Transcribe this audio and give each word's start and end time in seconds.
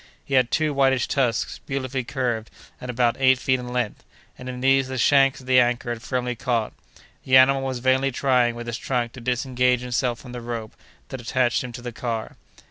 He 0.25 0.33
had 0.33 0.49
two 0.49 0.73
whitish 0.73 1.07
tusks, 1.07 1.59
beautifully 1.67 2.03
curved, 2.03 2.49
and 2.81 2.89
about 2.89 3.17
eight 3.19 3.37
feet 3.37 3.59
in 3.59 3.67
length; 3.67 4.03
and 4.35 4.49
in 4.49 4.59
these 4.61 4.87
the 4.87 4.97
shanks 4.97 5.41
of 5.41 5.45
the 5.45 5.59
anchor 5.59 5.89
had 5.93 6.01
firmly 6.01 6.33
caught. 6.35 6.73
The 7.23 7.37
animal 7.37 7.61
was 7.61 7.77
vainly 7.77 8.11
trying 8.11 8.55
with 8.55 8.65
his 8.65 8.79
trunk 8.79 9.11
to 9.11 9.21
disengage 9.21 9.81
himself 9.81 10.17
from 10.19 10.31
the 10.31 10.41
rope 10.41 10.75
that 11.09 11.21
attached 11.21 11.63
him 11.63 11.71
to 11.73 11.83
the 11.83 11.91
car. 11.91 12.35